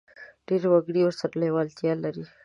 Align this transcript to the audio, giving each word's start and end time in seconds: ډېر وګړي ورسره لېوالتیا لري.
ډېر 0.47 0.63
وګړي 0.71 1.01
ورسره 1.03 1.35
لېوالتیا 1.41 1.93
لري. 2.03 2.23